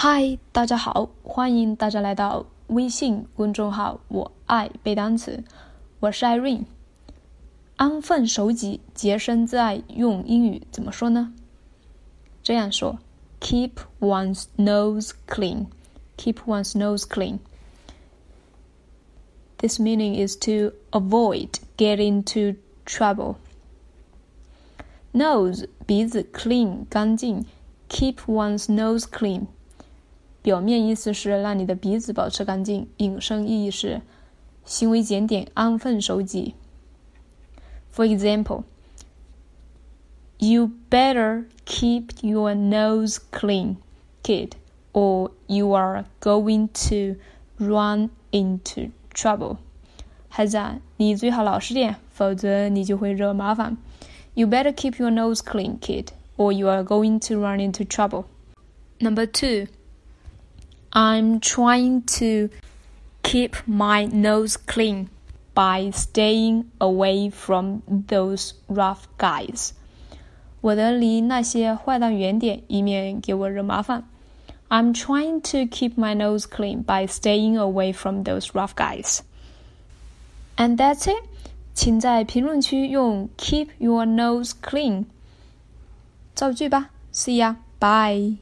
[0.00, 5.42] 嗨，大家好，欢迎大家来到微信公众号“我爱背单词”，
[5.98, 6.66] 我是 Irene。
[7.74, 11.34] 安分守己、洁身自爱，用英语怎么说呢？
[12.44, 12.96] 这样说
[13.40, 15.66] ：Keep one's nose clean.
[16.16, 17.40] Keep one's nose clean.
[19.56, 22.56] This meaning is to avoid getting into
[22.86, 23.34] trouble.
[25.12, 27.44] Nose 鼻子 clean 干净
[27.88, 29.46] ，keep one's nose clean
[30.47, 34.01] 表面意思是让你的鼻子保持干净，引申意义是
[34.65, 36.55] 行为检点、安分守己。
[37.93, 38.63] For example,
[40.39, 43.77] you better keep your nose clean,
[44.23, 44.51] kid,
[44.91, 47.19] or you are going to
[47.63, 49.57] run into trouble.
[50.27, 53.77] 孩子啊，你最好老实点，否则你就会惹麻烦。
[54.33, 58.25] You better keep your nose clean, kid, or you are going to run into trouble.
[58.99, 59.67] Number two.
[60.91, 62.49] I'm trying to
[63.23, 65.07] keep my nose clean
[65.55, 69.71] by staying away from those rough guys.
[70.61, 74.07] 我得离那些坏蛋远点，以免给我惹麻烦。
[74.69, 79.19] I'm trying to keep my nose clean by staying away from those rough guys.
[80.55, 81.23] And that's it.
[81.73, 85.05] 请在评论区用 "keep your nose clean"
[86.33, 86.89] 造句吧。
[87.11, 87.55] See ya.
[87.79, 88.37] Bye.